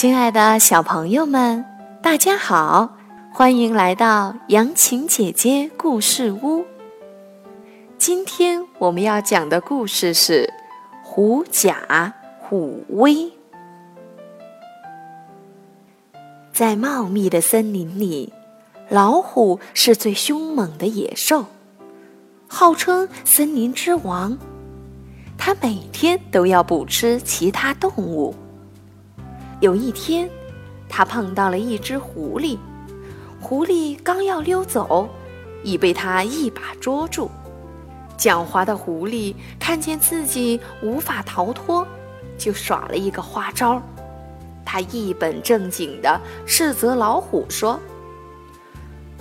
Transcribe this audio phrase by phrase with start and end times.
[0.00, 1.62] 亲爱的小朋友们，
[2.02, 2.96] 大家好，
[3.30, 6.64] 欢迎来到杨晴姐姐故事屋。
[7.98, 10.44] 今天我们要讲的故事是
[11.06, 13.12] 《狐假虎威》。
[16.50, 18.32] 在茂密的森林里，
[18.88, 21.44] 老虎是最凶猛的野兽，
[22.48, 24.38] 号称森林之王。
[25.36, 28.34] 它每天都要捕吃其他动物。
[29.60, 30.28] 有一天，
[30.88, 32.56] 他碰到了一只狐狸，
[33.38, 35.06] 狐狸刚要溜走，
[35.62, 37.30] 已被他一把捉住。
[38.18, 41.86] 狡猾的狐狸看见自己无法逃脱，
[42.38, 43.80] 就耍了一个花招。
[44.64, 47.78] 他一本正经地斥责老虎说：“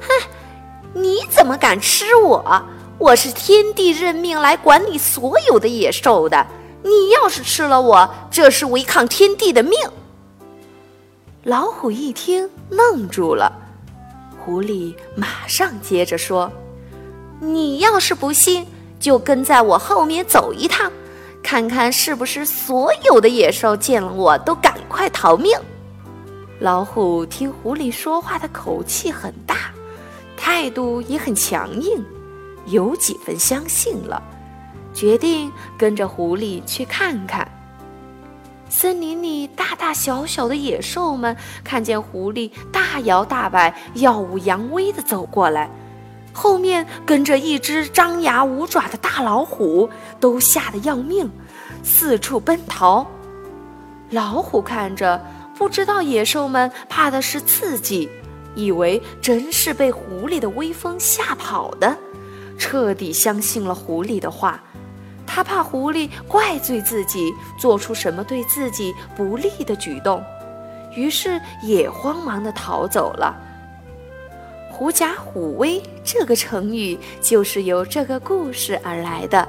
[0.00, 0.08] 哼，
[0.94, 2.62] 你怎么敢吃我？
[2.96, 6.46] 我是天帝任命来管理所有的野兽的。
[6.84, 9.72] 你要是吃了我，这是违抗天帝的命。”
[11.44, 13.52] 老虎一听，愣住了。
[14.38, 16.50] 狐狸马上接着说
[17.40, 18.66] ：“你要是不信，
[18.98, 20.90] 就跟在我后面走一趟，
[21.40, 25.56] 看看是不是所有的野兽见了我都赶快逃命。”
[26.58, 29.70] 老虎听狐狸说话的口气很大，
[30.36, 32.04] 态度也很强硬，
[32.66, 34.20] 有几分相信了，
[34.92, 37.48] 决定跟着狐狸去看看。
[38.70, 45.70] 森林里大大小小的野兽们看见狐狸大摇大摆、耀武扬威地走过来，
[46.32, 49.88] 后面跟着一只张牙舞爪的大老虎，
[50.20, 51.30] 都吓得要命，
[51.82, 53.06] 四处奔逃。
[54.10, 55.20] 老虎看着，
[55.56, 58.08] 不知道野兽们怕的是刺激，
[58.54, 61.96] 以为真是被狐狸的威风吓跑的，
[62.58, 64.62] 彻底相信了狐狸的话。
[65.38, 70.20] 他怕狐狸怪罪自己做出什么对自己不利的举动，
[70.96, 73.36] 于是也慌忙地逃走了。
[74.68, 79.46] 狐假虎威这个成语就是由这个故事而来的，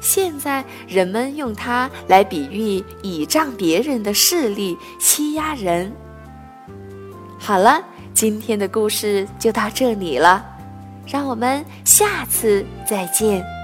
[0.00, 5.92] 现在人们用它来比喻倚仗别人的势力欺压人。
[7.38, 7.80] 好了，
[8.12, 10.44] 今天的故事就到这里了，
[11.06, 13.63] 让我们下次再见。